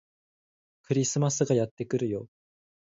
[0.81, 2.25] クリスマスがやってくるよ